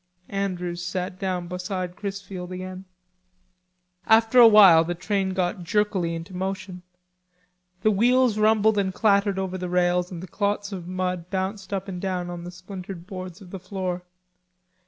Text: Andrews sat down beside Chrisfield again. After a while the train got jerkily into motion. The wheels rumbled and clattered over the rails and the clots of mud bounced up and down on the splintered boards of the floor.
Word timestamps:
Andrews 0.29 0.83
sat 0.83 1.19
down 1.19 1.47
beside 1.47 1.95
Chrisfield 1.95 2.51
again. 2.51 2.85
After 4.07 4.39
a 4.39 4.47
while 4.47 4.83
the 4.83 4.95
train 4.95 5.35
got 5.35 5.61
jerkily 5.61 6.15
into 6.15 6.35
motion. 6.35 6.81
The 7.81 7.91
wheels 7.91 8.39
rumbled 8.39 8.79
and 8.79 8.91
clattered 8.91 9.37
over 9.37 9.59
the 9.59 9.69
rails 9.69 10.09
and 10.09 10.23
the 10.23 10.27
clots 10.27 10.71
of 10.71 10.87
mud 10.87 11.29
bounced 11.29 11.71
up 11.71 11.87
and 11.87 12.01
down 12.01 12.31
on 12.31 12.45
the 12.45 12.51
splintered 12.51 13.05
boards 13.05 13.41
of 13.41 13.51
the 13.51 13.59
floor. 13.59 14.01